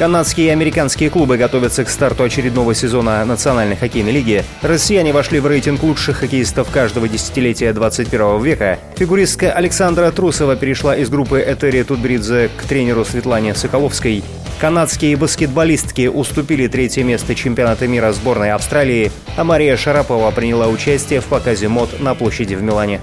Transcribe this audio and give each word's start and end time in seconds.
Канадские 0.00 0.46
и 0.46 0.50
американские 0.50 1.10
клубы 1.10 1.36
готовятся 1.36 1.84
к 1.84 1.90
старту 1.90 2.22
очередного 2.22 2.74
сезона 2.74 3.22
Национальной 3.26 3.76
хоккейной 3.76 4.12
лиги. 4.12 4.44
Россияне 4.62 5.12
вошли 5.12 5.40
в 5.40 5.46
рейтинг 5.46 5.82
лучших 5.82 6.20
хоккеистов 6.20 6.70
каждого 6.70 7.06
десятилетия 7.06 7.70
21 7.74 8.42
века. 8.42 8.78
Фигуристка 8.96 9.52
Александра 9.52 10.10
Трусова 10.10 10.56
перешла 10.56 10.96
из 10.96 11.10
группы 11.10 11.44
Этери 11.46 11.82
Тутбридзе 11.82 12.48
к 12.56 12.62
тренеру 12.62 13.04
Светлане 13.04 13.54
Соколовской. 13.54 14.24
Канадские 14.58 15.18
баскетболистки 15.18 16.06
уступили 16.06 16.66
третье 16.66 17.04
место 17.04 17.34
чемпионата 17.34 17.86
мира 17.86 18.10
сборной 18.12 18.52
Австралии, 18.52 19.12
а 19.36 19.44
Мария 19.44 19.76
Шарапова 19.76 20.30
приняла 20.30 20.68
участие 20.68 21.20
в 21.20 21.26
показе 21.26 21.68
мод 21.68 22.00
на 22.00 22.14
площади 22.14 22.54
в 22.54 22.62
Милане. 22.62 23.02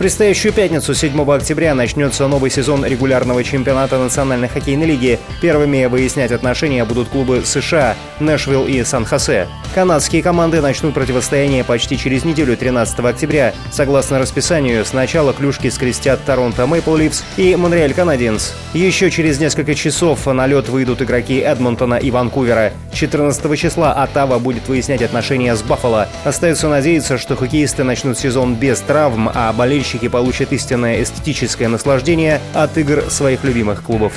предстоящую 0.00 0.54
пятницу, 0.54 0.94
7 0.94 1.30
октября, 1.30 1.74
начнется 1.74 2.26
новый 2.26 2.50
сезон 2.50 2.86
регулярного 2.86 3.44
чемпионата 3.44 3.98
Национальной 3.98 4.48
хоккейной 4.48 4.86
лиги. 4.86 5.18
Первыми 5.42 5.84
выяснять 5.84 6.32
отношения 6.32 6.86
будут 6.86 7.10
клубы 7.10 7.42
США, 7.44 7.94
Нэшвилл 8.18 8.66
и 8.66 8.82
Сан-Хосе. 8.82 9.46
Канадские 9.74 10.22
команды 10.22 10.62
начнут 10.62 10.94
противостояние 10.94 11.64
почти 11.64 11.98
через 11.98 12.24
неделю, 12.24 12.56
13 12.56 12.98
октября. 13.00 13.52
Согласно 13.70 14.18
расписанию, 14.18 14.86
сначала 14.86 15.34
клюшки 15.34 15.68
скрестят 15.68 16.24
Торонто 16.24 16.66
Мэйпл 16.66 16.96
Ливс 16.96 17.22
и 17.36 17.54
Монреаль 17.54 17.92
Канадиенс. 17.92 18.54
Еще 18.72 19.10
через 19.10 19.38
несколько 19.38 19.74
часов 19.74 20.24
на 20.24 20.46
лед 20.46 20.70
выйдут 20.70 21.02
игроки 21.02 21.40
Эдмонтона 21.40 21.96
и 21.96 22.10
Ванкувера. 22.10 22.72
14 22.94 23.58
числа 23.58 23.92
Оттава 23.92 24.38
будет 24.38 24.66
выяснять 24.66 25.02
отношения 25.02 25.54
с 25.54 25.62
Баффало. 25.62 26.08
Остается 26.24 26.68
надеяться, 26.68 27.18
что 27.18 27.36
хоккеисты 27.36 27.84
начнут 27.84 28.18
сезон 28.18 28.54
без 28.54 28.80
травм, 28.80 29.30
а 29.32 29.52
болельщики 29.52 29.89
болельщики 29.90 30.08
получат 30.08 30.52
истинное 30.52 31.02
эстетическое 31.02 31.68
наслаждение 31.68 32.40
от 32.54 32.78
игр 32.78 33.02
своих 33.10 33.42
любимых 33.42 33.82
клубов. 33.82 34.12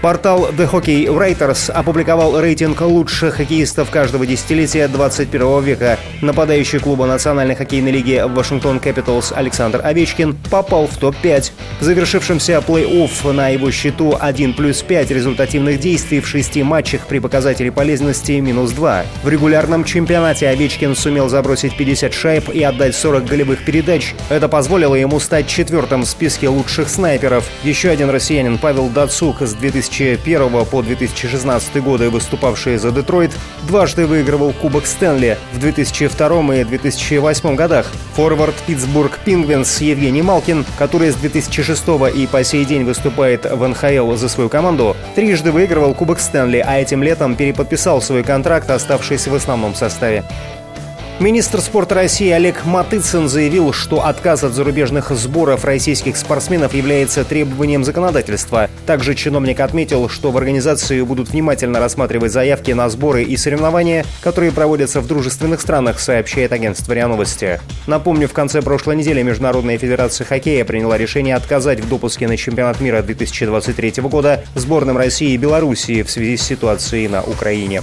Портал 0.00 0.50
The 0.50 0.70
Hockey 0.70 1.06
Writers 1.06 1.72
опубликовал 1.72 2.40
рейтинг 2.40 2.80
лучших 2.82 3.34
хоккеистов 3.34 3.90
каждого 3.90 4.24
десятилетия 4.26 4.86
21 4.86 5.60
века. 5.64 5.98
Нападающий 6.22 6.78
клуба 6.78 7.06
Национальной 7.06 7.56
хоккейной 7.56 7.90
лиги 7.90 8.22
Вашингтон 8.24 8.78
Capitals 8.78 9.32
Александр 9.34 9.80
Овечкин 9.82 10.36
попал 10.50 10.86
в 10.86 10.96
топ-5. 10.98 11.50
В 11.80 11.82
завершившемся 11.82 12.62
плей-офф 12.64 13.32
на 13.32 13.48
его 13.48 13.72
счету 13.72 14.16
1 14.20 14.54
плюс 14.54 14.82
5 14.82 15.10
результативных 15.10 15.80
действий 15.80 16.20
в 16.20 16.28
шести 16.28 16.62
матчах 16.62 17.08
при 17.08 17.18
показателе 17.18 17.72
полезности 17.72 18.32
минус 18.32 18.70
2. 18.70 19.04
В 19.24 19.28
регулярном 19.28 19.82
чемпионате 19.82 20.46
Овечкин 20.48 20.94
сумел 20.94 21.28
забросить 21.28 21.76
50 21.76 22.14
шайб 22.14 22.48
и 22.50 22.62
отдать 22.62 22.94
40 22.94 23.24
голевых 23.24 23.64
передач. 23.64 24.14
Это 24.28 24.48
позволило 24.48 24.94
ему 24.94 25.18
стать 25.18 25.48
четвертым 25.48 26.02
в 26.02 26.06
списке 26.08 26.48
лучших 26.48 26.88
снайперов. 26.88 27.44
Еще 27.64 27.90
один 27.90 28.10
россиянин 28.10 28.58
Павел 28.58 28.88
Дацук 28.88 29.42
с 29.42 29.54
2000 29.54 29.87
2001 29.88 30.64
по 30.66 30.82
2016 30.82 31.82
годы 31.82 32.10
выступавший 32.10 32.76
за 32.76 32.90
Детройт, 32.90 33.32
дважды 33.66 34.06
выигрывал 34.06 34.52
Кубок 34.52 34.86
Стэнли 34.86 35.38
в 35.52 35.58
2002 35.58 36.56
и 36.56 36.64
2008 36.64 37.54
годах. 37.56 37.86
Форвард 38.14 38.54
Питтсбург 38.66 39.18
Пингвинс 39.24 39.80
Евгений 39.80 40.22
Малкин, 40.22 40.64
который 40.78 41.10
с 41.10 41.14
2006 41.16 41.82
и 42.14 42.26
по 42.26 42.44
сей 42.44 42.64
день 42.64 42.84
выступает 42.84 43.44
в 43.44 43.66
НХЛ 43.66 44.14
за 44.14 44.28
свою 44.28 44.48
команду, 44.48 44.96
трижды 45.14 45.52
выигрывал 45.52 45.94
Кубок 45.94 46.20
Стэнли, 46.20 46.64
а 46.66 46.78
этим 46.78 47.02
летом 47.02 47.36
переподписал 47.36 48.02
свой 48.02 48.22
контракт, 48.22 48.70
оставшись 48.70 49.26
в 49.26 49.34
основном 49.34 49.74
составе. 49.74 50.24
Министр 51.20 51.60
спорта 51.60 51.96
России 51.96 52.30
Олег 52.30 52.64
Матыцын 52.64 53.28
заявил, 53.28 53.72
что 53.72 54.06
отказ 54.06 54.44
от 54.44 54.52
зарубежных 54.52 55.10
сборов 55.10 55.64
российских 55.64 56.16
спортсменов 56.16 56.74
является 56.74 57.24
требованием 57.24 57.82
законодательства. 57.82 58.70
Также 58.86 59.16
чиновник 59.16 59.58
отметил, 59.58 60.08
что 60.08 60.30
в 60.30 60.36
организации 60.36 61.02
будут 61.02 61.30
внимательно 61.30 61.80
рассматривать 61.80 62.30
заявки 62.30 62.70
на 62.70 62.88
сборы 62.88 63.24
и 63.24 63.36
соревнования, 63.36 64.04
которые 64.20 64.52
проводятся 64.52 65.00
в 65.00 65.08
дружественных 65.08 65.60
странах, 65.60 65.98
сообщает 65.98 66.52
агентство 66.52 66.92
РИА 66.92 67.08
Новости. 67.08 67.60
Напомню, 67.88 68.28
в 68.28 68.32
конце 68.32 68.62
прошлой 68.62 68.94
недели 68.94 69.20
Международная 69.20 69.76
федерация 69.76 70.24
хоккея 70.24 70.64
приняла 70.64 70.96
решение 70.96 71.34
отказать 71.34 71.80
в 71.80 71.88
допуске 71.88 72.28
на 72.28 72.36
чемпионат 72.36 72.80
мира 72.80 73.02
2023 73.02 74.04
года 74.04 74.44
сборным 74.54 74.96
России 74.96 75.32
и 75.32 75.36
Белоруссии 75.36 76.02
в 76.02 76.10
связи 76.12 76.36
с 76.36 76.42
ситуацией 76.42 77.08
на 77.08 77.24
Украине. 77.24 77.82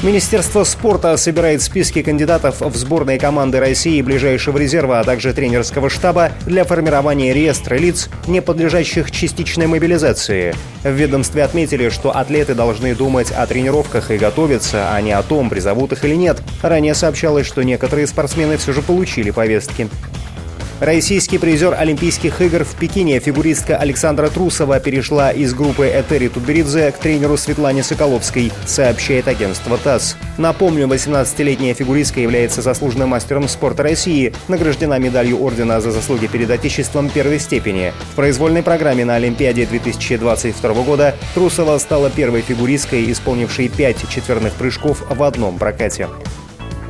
Министерство 0.00 0.62
спорта 0.62 1.16
собирает 1.16 1.60
списки 1.60 2.02
кандидатов 2.02 2.60
в 2.60 2.76
сборные 2.76 3.18
команды 3.18 3.58
России 3.58 4.00
ближайшего 4.00 4.56
резерва, 4.56 5.00
а 5.00 5.04
также 5.04 5.32
тренерского 5.32 5.90
штаба 5.90 6.30
для 6.46 6.62
формирования 6.62 7.34
реестра 7.34 7.74
лиц, 7.74 8.08
не 8.28 8.40
подлежащих 8.40 9.10
частичной 9.10 9.66
мобилизации. 9.66 10.54
В 10.84 10.90
ведомстве 10.90 11.42
отметили, 11.42 11.88
что 11.88 12.16
атлеты 12.16 12.54
должны 12.54 12.94
думать 12.94 13.32
о 13.32 13.44
тренировках 13.48 14.12
и 14.12 14.18
готовиться, 14.18 14.92
а 14.92 15.00
не 15.00 15.10
о 15.10 15.24
том, 15.24 15.50
призовут 15.50 15.90
их 15.90 16.04
или 16.04 16.14
нет. 16.14 16.40
Ранее 16.62 16.94
сообщалось, 16.94 17.46
что 17.46 17.64
некоторые 17.64 18.06
спортсмены 18.06 18.56
все 18.56 18.72
же 18.72 18.82
получили 18.82 19.32
повестки. 19.32 19.88
Российский 20.80 21.38
призер 21.38 21.74
Олимпийских 21.76 22.40
игр 22.40 22.62
в 22.62 22.76
Пекине 22.76 23.18
фигуристка 23.18 23.76
Александра 23.76 24.28
Трусова 24.28 24.78
перешла 24.78 25.32
из 25.32 25.52
группы 25.52 25.88
Этери 25.88 26.28
Тутберидзе 26.28 26.92
к 26.92 26.98
тренеру 26.98 27.36
Светлане 27.36 27.82
Соколовской, 27.82 28.52
сообщает 28.64 29.26
агентство 29.26 29.76
ТАСС. 29.76 30.16
Напомню, 30.36 30.86
18-летняя 30.86 31.74
фигуристка 31.74 32.20
является 32.20 32.62
заслуженным 32.62 33.08
мастером 33.08 33.48
спорта 33.48 33.82
России, 33.82 34.32
награждена 34.46 35.00
медалью 35.00 35.42
ордена 35.42 35.80
за 35.80 35.90
заслуги 35.90 36.28
перед 36.28 36.48
Отечеством 36.48 37.10
первой 37.10 37.40
степени. 37.40 37.92
В 38.12 38.14
произвольной 38.14 38.62
программе 38.62 39.04
на 39.04 39.16
Олимпиаде 39.16 39.66
2022 39.66 40.74
года 40.84 41.16
Трусова 41.34 41.76
стала 41.78 42.08
первой 42.08 42.42
фигуристкой, 42.42 43.10
исполнившей 43.10 43.68
пять 43.68 44.08
четверных 44.08 44.52
прыжков 44.52 45.02
в 45.10 45.22
одном 45.24 45.58
прокате. 45.58 46.06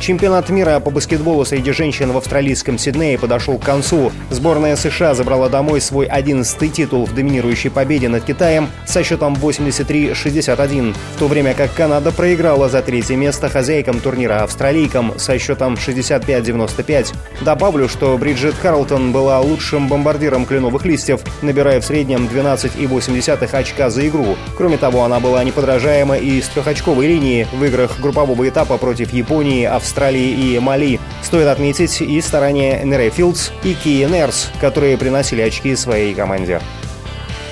Чемпионат 0.00 0.48
мира 0.48 0.80
по 0.80 0.90
баскетболу 0.90 1.44
среди 1.44 1.72
женщин 1.72 2.12
в 2.12 2.16
австралийском 2.16 2.78
Сиднее 2.78 3.18
подошел 3.18 3.58
к 3.58 3.64
концу. 3.64 4.10
Сборная 4.30 4.74
США 4.74 5.14
забрала 5.14 5.50
домой 5.50 5.82
свой 5.82 6.06
11-й 6.06 6.68
титул 6.70 7.04
в 7.04 7.14
доминирующей 7.14 7.70
победе 7.70 8.08
над 8.08 8.24
Китаем 8.24 8.70
со 8.86 9.04
счетом 9.04 9.34
83-61, 9.34 10.94
в 10.94 11.18
то 11.18 11.28
время 11.28 11.52
как 11.52 11.74
Канада 11.74 12.12
проиграла 12.12 12.70
за 12.70 12.80
третье 12.80 13.14
место 13.14 13.50
хозяйкам 13.50 14.00
турнира 14.00 14.42
австралийкам 14.42 15.18
со 15.18 15.38
счетом 15.38 15.74
65-95. 15.74 17.14
Добавлю, 17.42 17.86
что 17.86 18.16
Бриджит 18.16 18.54
Карлтон 18.54 19.12
была 19.12 19.38
лучшим 19.40 19.88
бомбардиром 19.88 20.46
кленовых 20.46 20.86
листьев, 20.86 21.20
набирая 21.42 21.78
в 21.82 21.84
среднем 21.84 22.26
12,8 22.26 23.54
очка 23.54 23.90
за 23.90 24.08
игру. 24.08 24.38
Кроме 24.56 24.78
того, 24.78 25.04
она 25.04 25.20
была 25.20 25.44
неподражаема 25.44 26.16
и 26.16 26.40
с 26.40 26.48
трехочковой 26.48 27.06
линии 27.06 27.46
в 27.52 27.62
играх 27.62 28.00
группового 28.00 28.48
этапа 28.48 28.78
против 28.78 29.12
Японии, 29.12 29.66
Австралии 29.66 29.89
Австралии 29.90 30.54
и 30.54 30.58
Мали. 30.60 31.00
Стоит 31.20 31.48
отметить 31.48 32.00
и 32.00 32.20
старания 32.20 32.84
Нере 32.84 33.10
Филдс 33.10 33.50
и 33.64 33.74
Ки 33.74 34.06
Нерс, 34.08 34.48
которые 34.60 34.96
приносили 34.96 35.42
очки 35.42 35.74
своей 35.74 36.14
команде. 36.14 36.60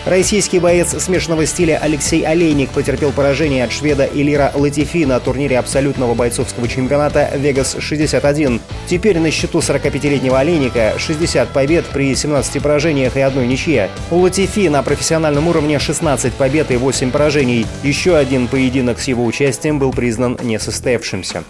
Российский 0.06 0.60
боец 0.60 0.94
смешанного 1.02 1.44
стиля 1.46 1.78
Алексей 1.82 2.24
Олейник 2.24 2.70
потерпел 2.70 3.10
поражение 3.10 3.64
от 3.64 3.72
шведа 3.72 4.08
Элира 4.10 4.52
Латифи 4.54 5.04
на 5.04 5.18
турнире 5.18 5.58
абсолютного 5.58 6.14
бойцовского 6.14 6.68
чемпионата 6.68 7.30
«Вегас-61». 7.34 8.60
Теперь 8.86 9.18
на 9.18 9.30
счету 9.30 9.58
45-летнего 9.58 10.38
Олейника 10.38 10.94
60 10.96 11.48
побед 11.48 11.84
при 11.86 12.14
17 12.14 12.62
поражениях 12.62 13.16
и 13.16 13.20
одной 13.20 13.46
ничье. 13.46 13.90
У 14.10 14.18
Латифи 14.20 14.68
на 14.68 14.82
профессиональном 14.82 15.48
уровне 15.48 15.78
16 15.78 16.32
побед 16.34 16.70
и 16.70 16.76
8 16.76 17.10
поражений. 17.10 17.66
Еще 17.82 18.16
один 18.16 18.46
поединок 18.46 19.00
с 19.00 19.08
его 19.08 19.26
участием 19.26 19.78
был 19.78 19.90
признан 19.90 20.38
несостоявшимся. 20.42 21.42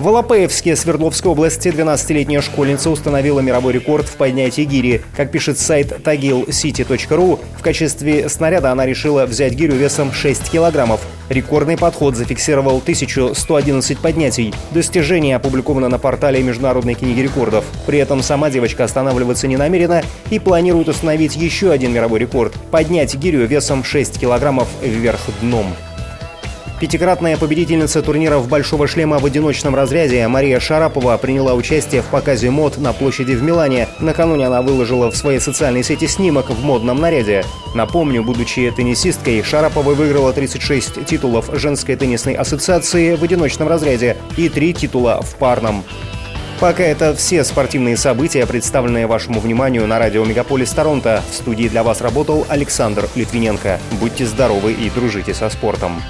В 0.00 0.08
Алапеевске 0.08 0.74
Свердловской 0.74 1.30
области 1.30 1.68
12-летняя 1.68 2.40
школьница 2.40 2.90
установила 2.90 3.38
мировой 3.38 3.74
рекорд 3.74 4.08
в 4.08 4.16
поднятии 4.16 4.62
гири. 4.62 5.02
Как 5.16 5.30
пишет 5.30 5.56
сайт 5.56 5.92
tagilcity.ru, 6.04 7.38
в 7.56 7.62
качестве 7.62 8.28
снаряда 8.28 8.72
она 8.72 8.86
решила 8.86 9.24
взять 9.24 9.52
гирю 9.52 9.76
весом 9.76 10.12
6 10.12 10.50
килограммов. 10.50 11.00
Рекордный 11.28 11.78
подход 11.78 12.16
зафиксировал 12.16 12.78
1111 12.78 13.98
поднятий. 13.98 14.52
Достижение 14.72 15.36
опубликовано 15.36 15.88
на 15.88 16.00
портале 16.00 16.42
Международной 16.42 16.94
книги 16.94 17.20
рекордов. 17.20 17.64
При 17.86 17.98
этом 18.00 18.20
сама 18.20 18.50
девочка 18.50 18.82
останавливаться 18.82 19.46
не 19.46 19.56
намерена 19.56 20.02
и 20.28 20.40
планирует 20.40 20.88
установить 20.88 21.36
еще 21.36 21.70
один 21.70 21.92
мировой 21.92 22.18
рекорд– 22.18 22.52
поднять 22.72 23.14
гирю 23.14 23.46
весом 23.46 23.84
6 23.84 24.18
килограммов 24.18 24.66
вверх 24.82 25.20
дном. 25.40 25.72
Пятикратная 26.84 27.38
победительница 27.38 28.02
турниров 28.02 28.46
«Большого 28.46 28.86
шлема» 28.86 29.18
в 29.18 29.24
одиночном 29.24 29.74
разряде 29.74 30.28
Мария 30.28 30.60
Шарапова 30.60 31.16
приняла 31.16 31.54
участие 31.54 32.02
в 32.02 32.04
показе 32.04 32.50
мод 32.50 32.76
на 32.76 32.92
площади 32.92 33.32
в 33.32 33.42
Милане. 33.42 33.88
Накануне 34.00 34.48
она 34.48 34.60
выложила 34.60 35.10
в 35.10 35.16
своей 35.16 35.40
социальной 35.40 35.82
сети 35.82 36.06
снимок 36.06 36.50
в 36.50 36.62
модном 36.62 37.00
наряде. 37.00 37.42
Напомню, 37.74 38.22
будучи 38.22 38.70
теннисисткой, 38.70 39.42
Шарапова 39.42 39.94
выиграла 39.94 40.34
36 40.34 41.06
титулов 41.06 41.48
женской 41.54 41.96
теннисной 41.96 42.34
ассоциации 42.34 43.14
в 43.14 43.24
одиночном 43.24 43.66
разряде 43.66 44.18
и 44.36 44.50
3 44.50 44.74
титула 44.74 45.22
в 45.22 45.36
парном. 45.36 45.84
Пока 46.60 46.82
это 46.82 47.14
все 47.14 47.44
спортивные 47.44 47.96
события, 47.96 48.44
представленные 48.44 49.06
вашему 49.06 49.40
вниманию 49.40 49.86
на 49.86 49.98
радио 49.98 50.22
Мегаполис 50.26 50.68
Торонто. 50.72 51.22
В 51.30 51.34
студии 51.34 51.66
для 51.66 51.82
вас 51.82 52.02
работал 52.02 52.44
Александр 52.50 53.08
Литвиненко. 53.14 53.80
Будьте 53.92 54.26
здоровы 54.26 54.72
и 54.72 54.90
дружите 54.90 55.32
со 55.32 55.48
спортом. 55.48 56.02